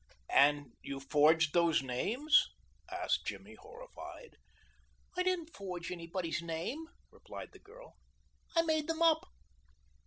"And 0.33 0.71
you 0.81 0.99
forged 0.99 1.53
these 1.53 1.83
names?" 1.83 2.47
asked 2.89 3.27
Jimmy, 3.27 3.53
horrified. 3.53 4.35
"I 5.15 5.21
didn't 5.21 5.53
forge 5.55 5.91
anybody's 5.91 6.41
name," 6.41 6.87
replied 7.11 7.51
the 7.51 7.59
girl. 7.59 7.97
"I 8.55 8.63
made 8.63 8.87
them 8.87 9.03
up." 9.03 9.27